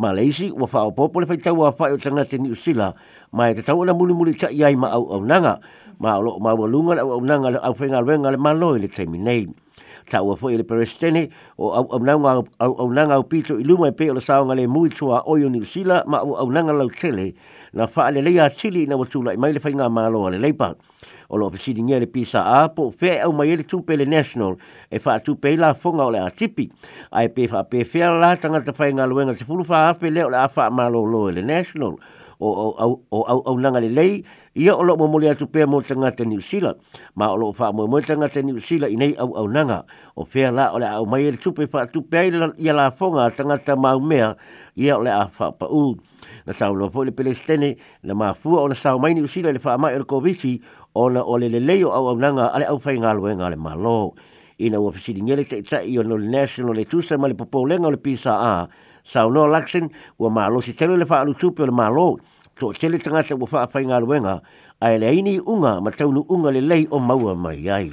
Malaysi 0.00 0.48
wa 0.50 0.64
fa 0.66 0.84
o 0.88 0.92
popo 0.96 1.20
le 1.20 1.26
fa 1.28 1.36
tau 1.36 1.60
fa 1.76 1.92
o 1.92 1.96
tanga 2.00 2.24
te 2.24 2.38
ni 2.40 2.48
usila 2.50 2.90
ma 3.36 3.50
e 3.52 3.52
te 3.54 3.62
tau 3.62 3.84
na 3.84 3.92
muli 3.92 4.14
muli 4.16 4.32
tai 4.34 4.56
ai 4.64 4.74
ma 4.76 4.88
au 4.96 5.12
au 5.12 5.20
langa 5.20 5.60
ma 6.00 6.16
lo 6.18 6.38
ma 6.40 6.54
wa 6.56 6.64
au 6.70 7.10
au 7.20 7.20
langa 7.20 7.50
le 7.52 7.58
au 7.60 7.74
fainga 7.76 8.00
lenga 8.00 8.30
le 8.32 8.36
malo 8.40 8.72
le 8.76 8.88
terminate 8.88 9.50
ta 10.10 10.18
a 10.20 10.36
fwoi 10.36 10.56
le 10.56 10.64
perestene 10.64 11.28
o 11.56 11.70
au 11.72 12.88
nanga 12.90 13.14
au 13.14 13.24
pito 13.24 13.58
i 13.58 13.64
luma 13.64 13.88
e 13.88 13.92
pe 13.92 14.10
o 14.10 14.14
le 14.14 14.20
saonga 14.20 14.54
le 14.54 14.66
mui 14.66 14.88
tua 14.90 15.22
oio 15.28 15.48
ni 15.48 15.60
usila 15.60 16.02
ma 16.06 16.18
au, 16.18 16.34
au 16.36 16.50
nanga 16.52 16.72
lau 16.72 16.90
tele 16.90 17.34
na 17.72 17.86
faa 17.86 18.10
le 18.10 18.22
leia 18.22 18.48
tili 18.50 18.86
na 18.86 18.96
watu 18.96 19.22
la 19.22 19.34
i 19.34 19.38
maile 19.38 19.60
fai 19.60 19.74
ngā 19.74 19.88
malo 19.92 20.26
ale 20.26 20.38
le 20.38 20.48
leipa. 20.48 20.74
O 21.30 21.36
lo 21.36 21.46
ofisidi 21.46 21.82
nye 21.84 21.98
le 22.00 22.06
pisa 22.06 22.40
a 22.40 22.68
po 22.72 22.88
fea 22.90 23.26
au 23.26 23.32
mai 23.36 23.50
e 23.50 23.52
ele 23.52 23.64
tupe 23.68 23.92
e 23.94 23.96
le 24.00 24.04
national 24.08 24.56
e 24.90 24.98
fa 24.98 25.18
faa 25.20 25.34
pe 25.40 25.56
la 25.56 25.74
fonga 25.74 26.06
o 26.06 26.10
le 26.10 26.18
atipi. 26.24 26.70
Ai 27.12 27.28
pe 27.28 27.46
fa 27.48 27.64
pe 27.64 27.84
fea 27.84 28.10
la 28.16 28.32
te 28.36 28.72
fainga 28.72 29.04
ngā 29.04 29.08
luenga 29.08 29.34
te 29.36 29.44
fulu 29.44 29.64
faa 29.64 29.92
afe 29.92 30.08
le 30.10 30.24
o 30.24 30.30
le 30.30 30.38
a 30.40 30.48
faa 30.48 30.70
malo 30.70 31.04
lo 31.04 31.28
le 31.30 31.42
national 31.42 31.98
o 32.38 32.70
o 32.70 32.86
o 33.10 33.18
o 33.50 33.52
nanga 33.60 33.80
le 33.82 33.88
lei 33.90 34.22
ia 34.54 34.74
o 34.78 34.82
lo 34.86 34.94
mo 34.96 35.08
mole 35.10 35.26
atu 35.28 35.46
pe 35.50 35.66
mo 35.66 35.82
tanga 35.82 36.12
te 36.14 36.22
New 36.24 36.38
Zealand 36.40 36.76
ma 37.18 37.32
o 37.34 37.36
lo 37.36 37.50
fa 37.52 37.72
mo 37.74 37.86
mo 37.90 37.98
tanga 38.00 38.28
te 38.30 38.42
New 38.46 38.58
Zealand 38.62 38.92
inei 38.94 39.14
au 39.18 39.34
au 39.36 39.48
nanga 39.50 39.82
o 40.14 40.22
fea 40.24 40.52
la 40.54 40.70
o 40.72 40.78
le 40.78 40.86
au 40.86 41.02
mai 41.06 41.26
e 41.26 41.30
le 41.34 41.38
tupe 41.42 41.66
fa 41.66 41.86
tupe 41.90 42.14
ai 42.16 42.30
le 42.30 42.52
ia 42.56 42.70
la 42.72 42.90
fonga 42.94 43.26
tanga 43.34 43.58
ta 43.58 43.74
mau 43.76 43.98
mea 43.98 44.36
ia 44.78 44.96
o 45.02 45.02
le 45.02 45.10
a 45.10 45.26
fa 45.26 45.50
pa 45.50 45.66
u 45.66 45.96
na 46.46 46.52
tau 46.54 46.72
lo 46.78 46.86
fo 46.90 47.02
le 47.02 47.10
pelestene 47.10 47.74
na 48.06 48.14
ma 48.14 48.30
fu 48.38 48.54
o 48.54 48.68
na 48.70 48.74
sa 48.78 48.94
mai 48.98 49.14
New 49.18 49.26
Zealand 49.26 49.54
le 49.58 49.58
fa 49.60 49.74
mai 49.76 49.98
le 49.98 50.04
covid 50.06 50.38
o 50.94 51.10
na 51.10 51.20
o 51.26 51.34
le 51.42 51.48
le 51.50 51.58
lei 51.58 51.82
o 51.82 51.90
au 51.90 52.08
au 52.14 52.14
nanga 52.16 52.52
ale 52.54 52.66
au 52.70 52.78
fa 52.78 52.92
inga 52.94 53.12
loenga 53.18 53.50
le 53.50 53.56
malo 53.58 54.14
ina 54.62 54.78
ua 54.78 54.92
fisidi 54.94 55.22
ngele 55.26 55.42
te 55.44 55.58
itai 55.58 55.90
o 55.98 56.02
no 56.06 56.14
le 56.16 56.28
national 56.30 56.76
le 56.78 56.84
tusa 56.86 57.18
ma 57.18 57.26
le 57.26 57.34
popo 57.34 57.66
lenga 57.66 57.88
o 57.90 57.90
le 57.90 57.96
pisa 57.98 58.30
a 58.38 58.54
sau 59.10 59.30
no 59.30 59.44
o 59.48 59.60
wa 60.24 60.30
malo 60.30 60.60
si 60.60 60.72
tele 60.74 60.96
le 60.96 61.06
fa 61.06 61.24
lu 61.24 61.34
tupe 61.34 61.64
le 61.64 61.72
malo 61.72 62.18
to 62.58 62.72
tele 62.74 62.98
tanga 62.98 63.22
te 63.22 63.34
wa 63.34 63.46
fa 63.46 63.66
fa 63.66 63.80
inga 63.80 63.98
luenga 64.00 64.42
ai 64.80 64.98
le 64.98 65.08
ini 65.16 65.38
unga 65.40 65.80
ma 65.80 65.90
tau 65.90 66.10
nu 66.12 66.26
unga 66.28 66.50
le 66.52 66.60
lei 66.60 66.86
o 66.90 67.00
maua 67.00 67.34
mai 67.34 67.64
ai 67.72 67.88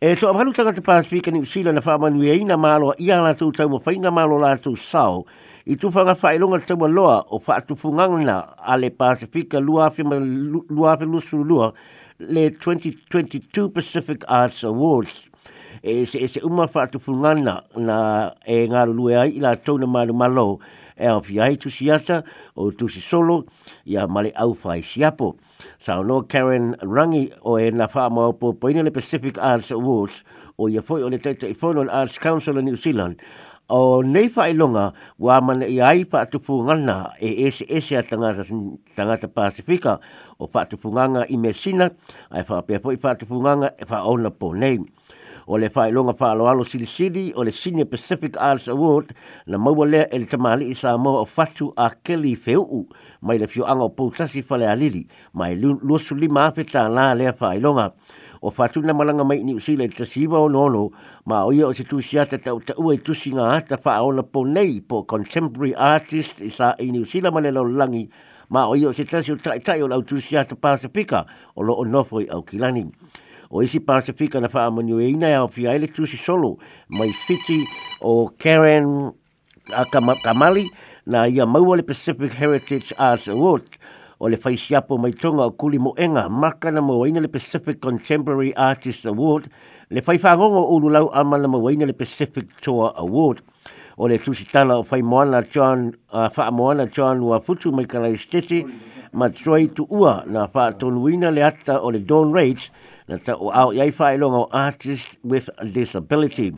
e 0.00 0.14
to 0.14 0.28
avalu 0.30 0.52
tanga 0.54 0.72
te 0.72 0.80
pasifika 0.80 1.32
ni 1.32 1.42
usila 1.42 1.72
na 1.74 1.80
fa 1.80 1.98
manu 1.98 2.22
e 2.22 2.36
ina 2.38 2.56
malo 2.56 2.94
ia 2.98 3.18
la 3.20 3.34
tu 3.34 3.50
tau 3.50 3.80
fa 3.82 3.90
inga 3.90 4.12
malo 4.14 4.38
la 4.38 4.54
tu 4.56 4.76
sau 4.76 5.26
i 5.66 5.74
tu 5.76 5.90
fanga 5.90 6.14
fa 6.14 6.30
ilonga 6.34 6.62
te 6.62 6.78
wa 6.78 6.86
loa 6.86 7.24
o 7.34 7.38
fa 7.42 7.58
tu 7.60 7.74
fungang 7.74 8.22
na 8.22 8.54
ale 8.62 8.90
pasifika 8.94 9.58
luafi 9.60 10.04
ma 10.06 10.14
luafi 10.70 11.04
lusulua 11.10 11.72
le 12.22 12.48
2022 12.54 13.68
Pacific 13.74 14.22
Arts 14.28 14.62
Awards 14.64 15.33
e 15.86 16.06
se 16.06 16.18
e 16.24 16.28
se 16.32 16.40
uma 16.42 16.66
fa 16.66 16.86
tu 16.92 16.98
fungana 16.98 17.54
na 17.88 17.98
e 18.54 18.64
nga 18.68 18.82
lu 18.86 19.04
ai 19.20 19.32
la 19.44 19.52
tou 19.64 19.76
na 19.78 19.86
malu 19.92 20.14
malo 20.22 20.48
e 20.96 21.06
o 21.16 21.20
fi 21.26 21.36
tu 21.60 21.68
siata 21.76 22.16
o 22.60 22.64
tu 22.78 22.84
si 22.94 23.00
solo 23.10 23.36
ya 23.92 24.02
male 24.14 24.30
au 24.42 24.52
fai 24.54 24.80
siapo 24.80 25.36
sa 25.84 26.00
no 26.00 26.22
Karen 26.22 26.72
Rangi 26.94 27.24
o 27.50 27.58
e 27.64 27.70
na 27.70 27.86
fa 27.94 28.08
mo 28.08 28.32
po 28.32 28.54
po 28.60 28.66
le 28.68 28.90
Pacific 28.96 29.36
Arts 29.36 29.70
Awards 29.76 30.16
o 30.56 30.68
ye 30.74 30.80
foi 30.80 31.02
o 31.04 31.08
le 31.12 31.18
tete 31.18 31.48
i 31.52 31.54
fono 31.54 31.84
Arts 32.00 32.16
Council 32.18 32.56
of 32.56 32.64
New 32.64 32.76
Zealand 32.76 33.20
o 33.68 34.00
nei 34.00 34.28
fa 34.32 34.48
ilonga 34.48 34.86
wa 35.18 35.36
man 35.46 35.60
i 35.68 35.80
ai 35.84 36.04
fa 36.08 36.24
tu 36.32 36.38
fungana 36.40 37.12
e 37.20 37.28
e 37.44 37.50
se 37.52 37.64
e 37.68 37.78
se 37.80 38.00
tangata 38.08 38.42
tangata 38.96 39.28
Pacifica 39.28 40.00
o 40.40 40.46
fa 40.46 40.64
tu 40.64 40.76
funganga 40.80 41.26
i 41.28 41.36
mesina 41.36 41.86
ai 42.32 42.44
fa 42.48 42.62
pe 42.64 42.80
fo 42.80 42.88
i 42.88 42.96
fa 42.96 43.12
tu 43.20 43.26
funganga 43.26 43.74
e 43.76 43.84
fa 43.84 44.08
ona 44.08 44.30
po 44.30 44.48
nei 44.56 44.80
o 45.46 45.58
le 45.58 45.68
whaelonga 45.74 46.12
whaaloalo 46.18 46.64
sili 46.64 46.86
sili 46.86 47.32
o 47.36 47.44
le 47.44 47.50
Senior 47.52 47.86
Pacific 47.86 48.36
Arts 48.38 48.68
Award 48.68 49.12
na 49.46 49.58
maua 49.58 49.86
lea 49.86 50.06
e 50.12 50.18
le 50.18 50.26
tamali 50.26 50.70
i 50.70 50.74
Samoa 50.74 51.20
o 51.22 51.24
Fatu 51.24 51.72
a 51.76 51.90
Kelly 52.02 52.34
Feu'u 52.36 52.86
mai 53.22 53.38
le 53.38 53.46
fioanga 53.46 53.84
o 53.84 53.90
Poutasi 53.90 54.42
Whalea 54.48 54.74
Lili 54.76 55.06
mai 55.34 55.54
luosu 55.56 56.14
lima 56.14 56.46
afe 56.48 56.64
tā 56.64 56.86
nā 56.88 57.10
lea 57.16 57.32
whaelonga. 57.40 57.92
O 58.44 58.50
Fatu 58.50 58.80
na 58.82 58.92
malanga 58.92 59.24
mai 59.24 59.42
ni 59.42 59.54
usila 59.56 59.84
i 59.84 59.88
tasiwa 59.88 60.38
o 60.40 60.48
nono 60.48 60.90
ma 61.26 61.44
o 61.44 61.52
ia 61.52 61.68
o 61.68 61.72
se 61.72 61.84
tusi 61.84 62.18
ata 62.20 62.38
tau 62.38 62.60
ta 62.60 62.74
ua 62.76 62.94
i 62.94 62.98
tusi 62.98 63.32
ngā 63.32 63.48
ata 63.56 63.76
whaaona 63.84 64.22
po 64.22 64.44
nei 64.44 64.80
po 64.80 65.04
Contemporary 65.04 65.74
Artist 65.76 66.40
i 66.40 66.50
sa 66.50 66.74
i 66.80 66.90
ni 66.92 67.00
usila 67.04 67.32
ma 67.32 67.40
le 67.40 67.52
laulangi 67.52 68.06
ma 68.52 68.66
o 68.68 68.76
ia 68.76 68.88
o 68.88 68.96
se 68.96 69.04
tasi 69.04 69.32
o 69.32 69.36
taitai 69.36 69.80
o 69.82 69.88
lau 69.88 70.02
tusi 70.04 70.36
ata 70.36 70.56
pasipika 70.56 71.24
o 71.56 71.62
lo 71.64 71.72
o 71.80 71.84
nofoi 71.84 72.28
au 72.32 72.42
kilani 72.44 72.88
o 73.50 73.62
isi 73.62 73.80
Pasifika 73.80 74.40
na 74.40 74.48
wha 74.52 74.64
amanyu 74.66 75.00
e 75.00 75.08
ina 75.12 75.26
e 75.28 75.34
au 75.34 75.48
fia 75.48 75.74
ele 75.74 75.88
tusi 75.88 76.16
solo 76.16 76.58
mai 76.88 77.12
Fiti 77.12 77.64
o 78.00 78.28
Karen 78.38 79.12
a 79.72 79.84
Kamali 80.22 80.68
na 81.06 81.26
ia 81.28 81.46
maua 81.46 81.76
le 81.76 81.82
Pacific 81.82 82.32
Heritage 82.32 82.92
Arts 82.98 83.28
Award 83.28 83.66
o 84.20 84.28
le 84.28 84.36
whaisiapo 84.44 84.98
mai 85.00 85.12
tonga 85.12 85.42
o 85.42 85.50
kuli 85.50 85.78
moenga 85.78 86.28
maka 86.30 86.70
na 86.70 86.80
mawaina 86.82 87.20
le 87.20 87.28
Pacific 87.28 87.80
Contemporary 87.80 88.54
Artists 88.56 89.04
Award 89.06 89.48
le 89.90 90.00
whaifangongo 90.06 90.64
o 90.68 90.78
lulau 90.80 91.10
ama 91.12 91.38
na 91.38 91.48
mawaina 91.48 91.86
le 91.86 91.92
Pacific 91.92 92.48
Tour 92.60 92.92
Award 92.96 93.42
o 93.98 94.06
le 94.08 94.18
tusi 94.18 94.24
tusitana 94.44 94.76
o 94.80 94.82
whaimoana 94.90 95.42
John, 95.50 95.94
uh, 96.12 96.28
wha 96.36 96.86
John 96.86 97.20
Wafutu 97.20 97.72
mai 97.72 97.84
kala 97.86 98.08
esteti 98.08 98.64
ma 99.14 99.28
tsoi 99.28 99.68
tu 99.74 99.86
ua 99.90 100.24
na 100.26 100.46
fa 100.48 100.72
tonuina 100.76 101.30
le 101.32 101.42
ata 101.42 101.78
o 101.80 101.90
le 101.90 102.00
Don 102.00 102.32
Rates 102.34 102.70
na 103.08 103.16
ta 103.18 103.36
o 103.38 103.50
au 103.50 103.70
iai 103.72 103.92
fa 103.94 104.10
ilonga 104.12 104.38
o 104.38 104.48
Artist 104.50 105.18
with 105.22 105.48
Disability. 105.62 106.52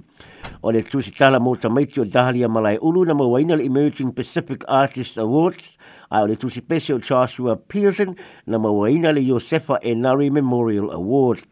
O 0.63 0.71
le 0.73 0.83
tusi 0.83 1.13
tala 1.13 1.39
mo 1.41 1.55
ta 1.57 1.69
maiti 1.69 2.01
o 2.01 2.05
Dahlia 2.05 2.49
Malai 2.49 2.79
Ulu 2.81 3.05
na 3.05 3.15
mawaina 3.15 3.57
le 3.59 3.65
Emerging 3.65 4.13
Pacific 4.13 4.65
Artists 4.67 5.19
Awards 5.19 5.77
a 6.11 6.23
o 6.23 6.27
le 6.27 6.37
tusi 6.37 6.63
pese 6.65 6.91
o 6.95 6.99
Joshua 6.99 7.57
Pearson 7.57 8.17
na 8.47 8.59
mawaina 8.59 9.13
le 9.13 9.21
Yosefa 9.21 9.79
Enari 9.85 10.31
Memorial 10.31 10.91
Award. 10.93 11.45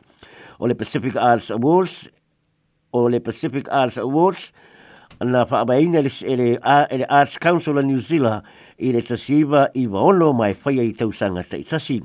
O 0.60 0.64
le 0.66 0.74
Pacific 0.74 1.16
Arts 1.16 1.50
Awards 1.50 2.08
o 2.92 3.04
le 3.08 3.20
Pacific 3.20 3.68
Arts 3.70 3.98
Awards 3.98 4.52
na 5.20 5.44
whaabaina 5.44 6.02
le, 6.02 6.10
e 6.26 6.36
le, 6.36 6.58
e 6.58 6.96
le 6.98 7.06
Arts 7.08 7.38
Council 7.38 7.78
of 7.78 7.84
New 7.84 8.00
Zealand 8.00 8.42
i 8.78 8.90
le 8.92 9.02
tasiva 9.02 9.68
i 9.74 9.86
waono 9.86 10.32
mai 10.34 10.54
whaia 10.60 10.82
i 10.82 10.92
tausanga 10.94 11.44
teitasi. 11.46 12.02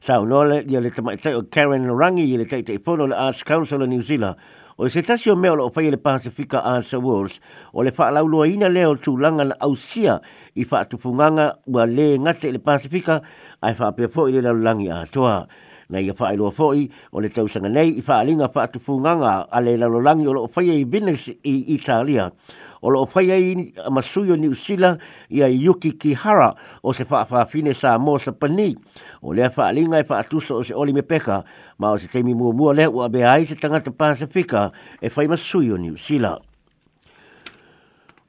Sa 0.00 0.20
o 0.20 0.24
nole, 0.24 0.62
i 0.66 0.80
le 0.80 0.90
tamaitai 0.90 1.34
o 1.34 1.42
Karen 1.42 1.84
Rangi 1.90 2.24
i 2.32 2.38
le 2.38 2.46
teitai 2.46 2.78
pono 2.78 3.06
le 3.08 3.14
Arts 3.16 3.42
Council 3.42 3.82
of 3.82 3.88
New 3.88 4.00
Zealand 4.02 4.36
o 4.78 4.88
se 4.88 5.02
tasi 5.02 5.30
o 5.30 5.36
meo 5.36 5.56
o 5.60 5.70
whaia 5.70 5.90
le 5.90 5.98
Pacifica 5.98 6.62
Arts 6.64 6.92
Awards 6.94 7.40
o 7.72 7.82
le 7.84 7.92
whaalaulua 7.96 8.48
ina 8.50 8.68
leo 8.68 8.94
tūlanga 8.96 9.48
na 9.52 9.56
ausia 9.62 10.18
i 10.56 10.64
whaatupunganga 10.64 11.52
ua 11.66 11.84
le 11.86 12.14
ngate 12.18 12.52
le 12.52 12.58
Pacifica 12.58 13.20
ai 13.62 13.74
whaapia 13.78 14.08
po 14.10 14.26
i 14.28 14.32
le 14.32 14.42
lalulangi 14.46 14.90
a 14.90 15.04
toa 15.06 15.46
na 15.94 16.02
ia 16.02 16.10
fa 16.10 16.34
ilo 16.34 16.50
foi 16.50 16.90
o 17.14 17.22
le 17.22 17.30
tau 17.30 17.46
sanga 17.46 17.70
nei 17.70 18.02
i 18.02 18.02
fa 18.02 18.18
linga 18.26 18.50
fa 18.50 18.66
tu 18.66 18.82
funganga 18.82 19.46
ale 19.46 19.76
la 19.78 19.86
lo 19.86 20.02
langi 20.02 20.26
o 20.26 20.32
lo 20.34 20.50
fa 20.50 20.60
ye 20.66 20.82
business 20.84 21.30
i 21.46 21.54
Italia 21.78 22.26
o 22.82 22.90
lo 22.90 23.06
fa 23.06 23.22
ye 23.22 23.70
masuyo 23.94 24.34
ni 24.34 24.50
usila 24.50 24.98
ia 25.30 25.46
yuki 25.46 25.94
kihara 25.94 26.50
o 26.82 26.90
se 26.92 27.06
fa 27.06 27.22
fa 27.24 27.46
fine 27.46 27.70
sa 27.78 27.94
mo 28.02 28.18
sa 28.18 28.34
pani 28.34 28.74
o 29.22 29.30
le 29.30 29.46
fa 29.54 29.70
linga 29.70 30.02
fa 30.02 30.26
e 30.26 30.26
tu 30.26 30.42
so 30.42 30.58
se 30.66 30.74
oli 30.74 30.90
me 30.92 31.06
peka 31.06 31.44
ma 31.78 31.94
o 31.94 31.98
se 32.02 32.10
temi 32.10 32.34
mu 32.34 32.50
mu 32.50 32.74
le 32.74 32.90
o 32.90 33.06
be 33.08 33.22
ai 33.22 33.46
se 33.46 33.54
tanga 33.54 33.78
te 33.78 33.94
pasifika 33.94 34.72
e 34.98 35.06
fa 35.08 35.22
masuyo 35.30 35.78
ni 35.78 35.94
usila 35.94 36.42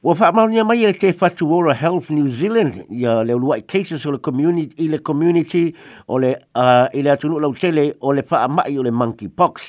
Wa 0.06 0.14
fa 0.14 0.30
maunia 0.32 0.62
mai 0.66 0.84
e 0.86 0.94
te 0.94 1.10
fatu 1.14 1.48
ora 1.54 1.74
Health 1.74 2.12
New 2.14 2.28
Zealand 2.30 2.76
i 2.94 3.08
a 3.10 3.24
leo 3.26 3.40
luai 3.42 3.64
cases 3.66 4.06
o 4.06 4.12
le 4.14 4.20
community, 4.20 4.84
i 4.86 4.88
le 4.88 5.00
community 5.00 5.74
o 6.08 6.20
le 6.22 6.36
uh, 6.54 6.86
i 6.94 7.02
le 7.02 7.10
atunu 7.10 7.40
lau 7.42 7.56
tele 7.58 7.90
o 8.06 8.12
le 8.14 8.22
fa 8.22 8.44
mai 8.48 8.78
o 8.78 8.84
le 8.86 8.92
monkeypox. 8.94 9.62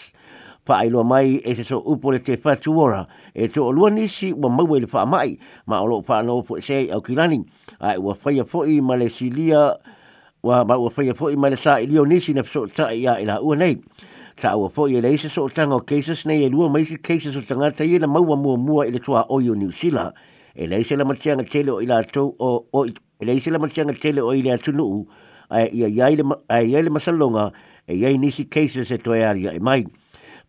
Fa 0.66 0.82
ailoa 0.84 1.04
mai 1.08 1.38
e 1.40 1.54
se 1.56 1.64
so 1.64 1.78
upo 1.86 2.12
le 2.12 2.18
te 2.20 2.36
fatu 2.36 2.76
ora 2.78 3.00
e 3.32 3.48
to 3.48 3.64
o 3.64 3.72
lua 3.72 3.88
nisi 3.88 4.28
wa 4.36 4.50
mau 4.52 4.76
e 4.76 4.80
le 4.84 4.86
fa 4.86 5.06
mai 5.08 5.38
ma 5.72 5.80
o 5.80 5.86
loo 5.88 6.04
fa 6.04 6.20
anō 6.20 6.36
fo 6.44 6.58
e 6.60 6.60
sei 6.60 6.90
au 6.92 7.00
kilani. 7.00 7.40
A 7.80 7.94
e 7.96 8.02
wa 8.04 8.12
faya 8.14 8.44
fo 8.44 8.66
i 8.68 8.76
ma 8.84 8.92
le 9.00 9.08
silia 9.08 9.64
wa 10.42 10.64
ma 10.68 10.76
ua 10.76 10.92
faya 10.92 11.16
fo 11.16 11.32
i 11.32 11.36
ma 11.40 11.48
le 11.48 11.56
sa 11.56 11.78
i 11.80 11.88
lio 11.88 12.04
nisi 12.04 12.36
na 12.36 12.44
fso 12.44 12.66
ta 12.68 12.92
i 12.92 13.08
a 13.08 13.16
ila 13.24 13.40
ua 13.40 13.56
nei. 13.56 13.78
Wa 13.80 14.04
ta 14.40 14.52
e 14.52 14.60
o 14.60 14.68
fo 14.68 14.84
ye 14.86 15.00
leise 15.00 15.30
so 15.32 15.48
tanga 15.48 15.76
o 15.76 15.80
cases 15.80 16.24
nei 16.26 16.44
e 16.44 16.48
lua 16.52 16.68
maisi 16.68 17.00
cases 17.00 17.36
o 17.40 17.40
tanga 17.42 17.70
ta 17.72 17.84
ye 17.88 17.98
na 17.98 18.06
maua 18.06 18.36
mua 18.36 18.58
mua 18.60 18.84
ele 18.86 18.98
tua 19.00 19.24
o 19.30 19.38
yo 19.40 19.54
New 19.54 19.70
Zealand. 19.70 20.12
E 20.54 20.66
leise 20.66 20.94
la 20.96 21.04
matianga 21.04 21.42
tele 21.48 21.70
o 21.72 21.80
ila 21.80 22.02
to 22.04 22.36
o 22.38 22.66
o 22.70 22.84
e 22.86 22.92
leise 23.24 23.50
la 23.50 23.58
matianga 23.58 23.94
tele 23.96 24.20
o 24.20 24.34
ile 24.36 24.52
atunu 24.52 24.84
u 24.84 25.08
a 25.50 25.62
ia 25.64 25.88
ia 25.88 26.10
ile 26.10 26.90
masalonga 26.92 27.50
e 27.88 27.94
ia 27.96 28.10
inisi 28.12 28.44
cases 28.44 28.90
e 28.90 28.98
toi 28.98 29.24
aria 29.24 29.54
e 29.54 29.58
mai. 29.58 29.86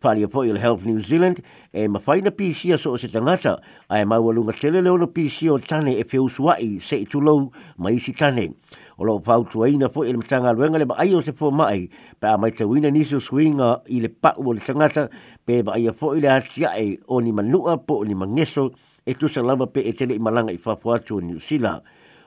Whaari 0.02 0.22
a 0.22 0.28
Foil 0.28 0.56
Health 0.56 0.84
New 0.84 1.00
Zealand 1.00 1.40
e 1.72 1.88
mawhaina 1.88 2.30
PC 2.30 2.72
a 2.74 2.78
so 2.78 2.92
o 2.92 2.96
se 2.96 3.08
tangata 3.08 3.56
a 3.88 3.98
e 4.02 4.04
maua 4.04 4.32
lunga 4.34 4.52
tele 4.52 4.80
leono 4.84 5.08
PC 5.08 5.48
o 5.50 5.56
tane 5.58 5.96
e 5.96 6.04
whiusuai 6.04 6.76
se 6.82 6.96
i 7.00 7.04
tulou 7.06 7.50
mai 7.78 7.98
si 7.98 8.12
tane. 8.12 8.46
Tane 8.52 8.54
o 8.98 9.04
lo 9.04 9.20
fa 9.22 9.36
tu 9.48 9.62
ina 9.64 9.88
fo 9.88 10.02
il 10.04 10.18
tanga 10.26 10.50
luenga 10.52 10.76
le 10.78 10.84
ba 10.84 10.96
ai 10.98 11.14
o 11.14 11.20
se 11.20 11.30
fo 11.32 11.50
mai 11.52 11.88
pa 12.18 12.36
mai 12.36 12.50
te 12.52 12.64
wina 12.66 12.88
ni 12.90 13.04
so 13.04 13.20
swinga 13.22 13.82
i 13.86 14.00
le 14.02 14.08
pa 14.10 14.34
o 14.36 14.50
le 14.52 14.58
tanga 14.58 14.88
ta 14.90 15.04
pe 15.46 15.62
ba 15.62 15.72
ai 15.78 15.86
fo 15.94 16.14
ile 16.18 16.26
atia 16.26 16.74
e 16.74 16.98
o 17.06 17.20
ni 17.20 17.30
manua 17.30 17.78
po 17.78 18.02
o 18.02 18.04
ni 18.04 18.14
mangeso 18.14 18.74
e 19.06 19.14
tu 19.14 19.28
se 19.28 19.40
lava 19.40 19.68
pe 19.70 19.80
e 19.86 19.92
tele 19.94 20.14
i 20.18 20.18
malanga 20.18 20.50
i 20.50 20.58
fa 20.58 20.74
fo 20.74 20.98
ni 21.22 21.34
usila 21.38 21.78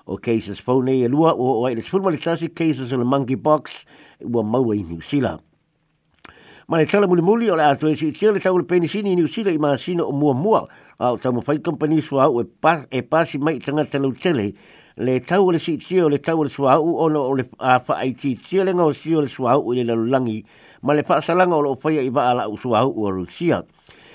o 0.08 0.16
cases 0.16 0.64
fo 0.64 0.80
nei 0.82 1.04
e 1.04 1.10
lua 1.12 1.36
o 1.36 1.66
ai 1.68 1.76
le 1.76 1.82
fulma 1.82 2.10
le 2.10 2.18
tasi 2.18 2.48
cases 2.54 2.92
o 2.94 2.98
le 2.98 3.04
monkey 3.04 3.36
box 3.36 3.84
o 4.24 4.42
mau 4.44 4.72
i 4.72 4.82
ni 4.84 4.96
usila 4.96 5.36
ma 6.72 6.78
le 6.78 6.86
tala 6.86 7.06
muli 7.06 7.22
muli 7.22 7.50
o 7.52 7.56
le 7.58 7.66
atoe 7.68 7.98
si 7.98 8.14
tia 8.14 8.32
le 8.32 8.40
tau 8.40 8.56
le 8.58 8.64
penisini 8.64 9.12
ni 9.14 9.24
usira 9.28 9.52
i 9.52 9.58
maasina 9.60 10.06
o 10.08 10.14
mua 10.14 10.34
mua 10.34 10.62
a 11.00 11.12
o 11.12 11.18
tamu 11.20 11.42
fai 11.42 11.60
kampani 11.60 12.00
sua 12.02 12.24
au 12.30 12.40
e, 12.40 12.46
e 12.90 13.02
pasi 13.04 13.38
mai 13.38 13.58
i 13.58 13.60
tangata 13.60 14.00
lau 14.00 14.14
tele 14.16 14.54
le 14.96 15.18
tau 15.20 15.50
le 15.52 15.60
si 15.60 15.76
tia 15.78 16.06
o 16.06 16.10
le 16.10 16.18
tau 16.24 16.44
le 16.46 16.50
sua 16.50 16.78
au 16.80 16.96
o 16.96 17.10
no 17.10 17.26
o 17.28 17.36
le 17.36 17.44
afa 17.60 17.98
ai 18.00 18.14
ti 18.14 18.38
tia 18.40 18.64
le 18.64 18.72
ngau 18.72 18.94
si 18.94 19.12
o 19.14 19.20
le 19.20 19.28
sua 19.28 19.58
au 19.60 19.74
i 19.74 19.84
le 19.84 19.84
lalulangi 19.92 20.46
ma 20.88 20.94
le 20.96 21.04
whaasalanga 21.04 21.58
o 21.58 21.62
lo 21.62 21.76
faya 21.76 22.08
i 22.08 22.10
wa 22.10 22.30
ala 22.32 22.48
u 22.50 22.56
sua 22.56 22.86
au 22.88 22.96
o 23.04 23.12
rusia 23.12 23.60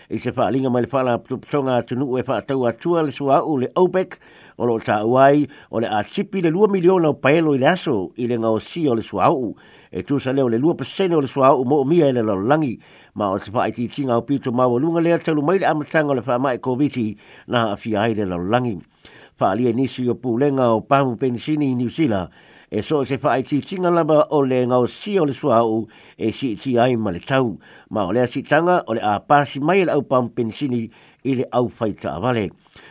i 0.08 0.16
se 0.18 0.32
whaalinga 0.32 0.70
mai 0.72 0.86
le 0.88 0.88
whaala 0.88 1.18
tupitonga 1.18 1.82
tunu 1.82 2.08
e 2.16 2.25
whaatau 2.26 2.64
atua 2.72 3.02
le 3.04 3.12
sua 3.12 3.42
au 3.44 3.58
le 3.60 3.68
OPEC 3.76 4.16
o 4.56 4.64
lo 4.64 4.80
ta 4.80 5.02
uai 5.04 5.44
o 5.70 5.80
le 5.80 5.92
a 5.92 6.00
tipi 6.04 6.40
le 6.40 6.48
lua 6.50 6.72
miliona 6.72 7.10
o 7.12 7.20
paelo 7.20 7.52
i 7.54 7.58
le 7.58 7.68
aso 7.68 8.14
i 8.16 8.25
le 8.26 8.38
ngau 8.40 8.56
si 8.60 8.88
o 8.88 8.94
le 8.96 9.02
sua 9.02 9.28
au 9.28 9.52
e 9.90 10.02
tu 10.02 10.19
sa 10.19 10.33
leo 10.33 10.49
le 10.49 10.59
lua 10.59 10.75
pasene 10.76 11.14
o 11.14 11.21
le 11.21 11.26
swa 11.28 11.49
au 11.55 11.64
mo 11.64 11.85
mia 11.85 12.09
e 12.09 12.12
le 12.12 12.23
lalangi 12.23 12.78
ma 13.14 13.31
o 13.31 13.38
se 13.38 13.50
fai 13.50 13.73
ti 13.73 13.87
o 14.09 14.23
pito 14.23 14.52
ma 14.52 14.66
o 14.66 14.78
lunga 14.78 15.00
lea 15.00 15.19
talu 15.19 15.43
maile 15.43 15.64
amatanga 15.66 16.14
le 16.14 16.23
wha 16.26 16.38
mai 16.38 16.59
koviti 16.59 17.16
na 17.47 17.73
a 17.73 17.76
fia 17.76 18.02
ai 18.02 18.14
le 18.14 18.25
lalangi. 18.25 18.78
Wha 19.38 19.50
alia 19.50 19.73
nisi 19.73 20.09
o 20.09 20.14
pūlenga 20.14 20.73
o 20.75 20.81
pāmu 20.81 21.16
pensini 21.21 21.71
i 21.71 21.75
New 21.75 21.90
Zealand 21.90 22.31
e 22.71 22.83
so 22.83 23.05
se 23.05 23.16
fai 23.19 23.43
ti 23.45 23.61
tinga 23.61 23.90
laba 23.90 24.26
o 24.35 24.40
le 24.43 24.66
ngau 24.66 24.87
si 24.88 25.19
o 25.21 25.25
le 25.25 25.33
swa 25.33 25.59
au 25.62 25.87
e 26.19 26.33
si 26.33 26.57
ti 26.57 26.78
ai 26.78 26.97
ma 26.97 27.11
le 27.12 27.21
tau 27.23 27.55
ma 27.90 28.07
o 28.09 28.26
si 28.26 28.43
tanga 28.43 28.83
o 28.87 28.95
le 28.95 29.00
a 29.00 29.21
pasi 29.21 29.61
mai 29.61 29.85
le 29.85 29.93
au 29.93 30.00
pāmu 30.02 30.33
pensini 30.35 30.90
ile 31.26 31.45
au 31.50 31.68
faita 31.68 32.18
vale. 32.21 32.50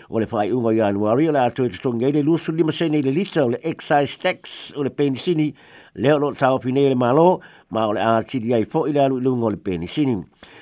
O 0.09 0.19
le 0.19 0.25
whai 0.31 0.51
uwa 0.51 0.73
i 0.73 0.79
anuari, 0.81 1.27
o 1.27 1.31
le 1.31 1.39
atu 1.39 1.65
e 1.65 1.69
tutong 1.69 2.01
e 2.01 2.11
le 2.11 2.21
lusu 2.23 2.51
lima 2.51 2.71
sene 2.71 2.97
i 2.97 3.01
le 3.01 3.11
lita 3.11 3.45
o 3.45 3.49
le 3.49 3.57
excise 3.63 4.17
tax 4.19 4.73
o 4.75 4.83
le 4.83 4.89
penisini, 4.89 5.53
le 5.95 6.11
lo 6.17 6.33
tau 6.33 6.59
finele 6.59 6.95
malo, 6.95 7.39
ma 7.71 7.87
ole 7.87 7.95
le 7.95 8.01
atidi 8.05 8.53
ai 8.53 8.65
fo 8.65 8.85
i 8.87 8.91
le 8.91 8.99
alu 9.05 9.19
ilunga 9.19 9.45
o 9.45 9.49
le 9.49 9.57
penisini. 9.57 10.17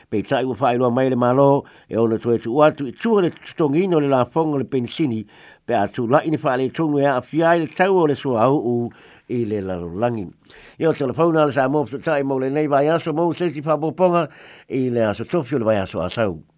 Pei 0.09 0.21
tai 0.21 0.43
ua 0.45 0.55
whai 0.59 0.77
lua 0.77 0.91
mai 0.91 1.09
le 1.09 1.15
malo, 1.15 1.65
e 1.89 1.97
ole 1.97 2.19
to 2.19 2.31
e 2.31 2.37
tu 2.39 2.53
to 2.77 2.85
i 2.85 2.91
tua 2.91 3.21
le 3.21 3.31
tutong 3.31 3.75
ino 3.75 3.99
le 3.99 4.07
lafong 4.07 4.53
o 4.53 4.57
le 4.57 4.65
penisini, 4.65 5.25
pe 5.65 5.73
atu 5.73 6.05
la 6.09 6.21
ini 6.23 6.37
wha 6.43 6.55
le 6.55 6.69
tungu 6.69 6.99
e 6.99 7.05
a 7.07 7.19
fiai 7.21 7.59
le 7.61 7.67
tau 7.67 7.97
o 8.03 8.05
le 8.05 8.15
au 8.37 8.63
u 8.75 8.91
i 9.29 9.45
le 9.45 9.61
langi 9.61 10.27
e 10.77 10.85
o 10.85 10.91
telefona 10.91 11.45
le 11.47 11.53
sa 11.53 11.67
mōpto 11.69 12.01
tai 12.03 12.23
mō 12.23 12.37
le 12.41 12.49
nei 12.49 12.67
vai 12.67 12.87
aso 12.89 13.13
mō 13.13 13.31
sesi 13.33 13.61
ponga 13.63 14.27
e 14.67 14.89
le 14.89 14.99
aso 15.01 15.23
to 15.23 15.41
fio 15.43 15.57
le 15.59 15.63
vai 15.65 15.77
aso 15.79 16.01
asau. 16.03 16.52